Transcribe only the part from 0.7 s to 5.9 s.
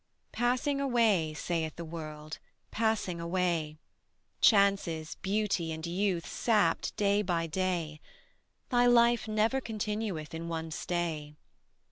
away, saith the World, passing away: Chances, beauty and